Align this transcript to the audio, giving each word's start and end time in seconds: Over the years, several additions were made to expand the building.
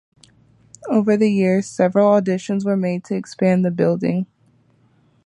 Over 0.89 1.15
the 1.15 1.31
years, 1.31 1.67
several 1.67 2.15
additions 2.15 2.65
were 2.65 2.75
made 2.75 3.03
to 3.03 3.15
expand 3.15 3.63
the 3.63 3.69
building. 3.69 4.25